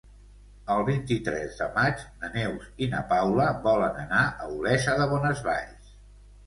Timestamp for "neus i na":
2.39-3.03